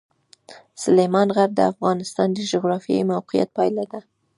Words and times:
سلیمان 0.83 1.27
غر 1.35 1.49
د 1.57 1.61
افغانستان 1.71 2.27
د 2.33 2.39
جغرافیایي 2.51 3.09
موقیعت 3.13 3.49
پایله 3.57 3.85
ده. 3.91 3.99